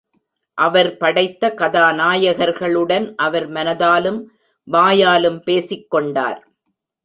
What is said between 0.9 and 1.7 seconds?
படைத்த